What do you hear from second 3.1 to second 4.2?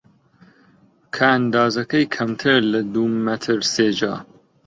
مەتر سێجا